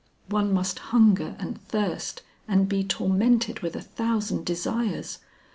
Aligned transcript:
One 0.29 0.51
must 0.51 0.79
hunger 0.79 1.35
and 1.37 1.63
thirst 1.67 2.23
and 2.47 2.67
be 2.67 2.83
tormented 2.83 3.59
with 3.59 3.75
a 3.75 3.83
thousand 3.83 4.47
desires. 4.47 5.19